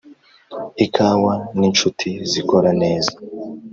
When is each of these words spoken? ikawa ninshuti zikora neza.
ikawa 0.85 1.33
ninshuti 1.57 2.09
zikora 2.31 2.69
neza. 2.81 3.13